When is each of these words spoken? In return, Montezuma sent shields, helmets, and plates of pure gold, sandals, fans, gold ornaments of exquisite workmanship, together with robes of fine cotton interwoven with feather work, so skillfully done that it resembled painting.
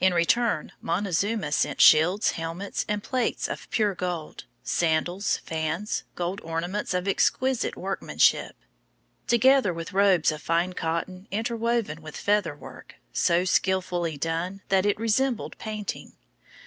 In 0.00 0.14
return, 0.14 0.72
Montezuma 0.80 1.52
sent 1.52 1.78
shields, 1.78 2.30
helmets, 2.30 2.86
and 2.88 3.02
plates 3.02 3.48
of 3.48 3.68
pure 3.68 3.94
gold, 3.94 4.44
sandals, 4.62 5.36
fans, 5.44 6.04
gold 6.14 6.40
ornaments 6.40 6.94
of 6.94 7.06
exquisite 7.06 7.76
workmanship, 7.76 8.56
together 9.26 9.74
with 9.74 9.92
robes 9.92 10.32
of 10.32 10.40
fine 10.40 10.72
cotton 10.72 11.28
interwoven 11.30 12.00
with 12.00 12.16
feather 12.16 12.56
work, 12.56 12.94
so 13.12 13.44
skillfully 13.44 14.16
done 14.16 14.62
that 14.70 14.86
it 14.86 14.98
resembled 14.98 15.58
painting. 15.58 16.14